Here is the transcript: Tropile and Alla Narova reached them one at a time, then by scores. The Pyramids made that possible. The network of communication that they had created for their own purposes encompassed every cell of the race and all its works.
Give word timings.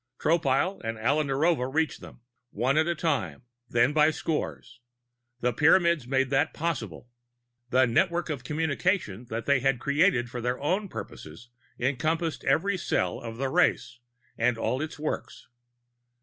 Tropile 0.17 0.81
and 0.83 0.97
Alla 0.97 1.23
Narova 1.23 1.71
reached 1.71 2.01
them 2.01 2.21
one 2.49 2.75
at 2.75 2.87
a 2.87 2.95
time, 2.95 3.43
then 3.69 3.93
by 3.93 4.09
scores. 4.09 4.79
The 5.41 5.53
Pyramids 5.53 6.07
made 6.07 6.31
that 6.31 6.55
possible. 6.55 7.07
The 7.69 7.85
network 7.85 8.27
of 8.31 8.43
communication 8.43 9.25
that 9.25 9.45
they 9.45 9.59
had 9.59 9.79
created 9.79 10.27
for 10.27 10.41
their 10.41 10.59
own 10.59 10.89
purposes 10.89 11.49
encompassed 11.77 12.43
every 12.45 12.79
cell 12.79 13.19
of 13.21 13.37
the 13.37 13.49
race 13.49 13.99
and 14.39 14.57
all 14.57 14.81
its 14.81 14.97
works. 14.97 15.47